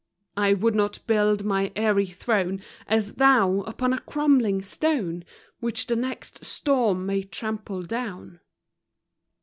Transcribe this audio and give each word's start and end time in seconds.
I 0.35 0.55
would 0.55 0.73
not 0.73 0.97
build 1.05 1.43
my 1.45 1.71
eyrie 1.75 2.07
throne, 2.09 2.63
As 2.87 3.13
thou, 3.17 3.61
upon 3.67 3.93
a 3.93 3.99
crumbling 4.01 4.63
stone, 4.63 5.23
Which 5.59 5.85
the 5.85 5.95
next 5.95 6.43
storm 6.43 7.05
may 7.05 7.21
trample 7.21 7.83
down. 7.83 8.39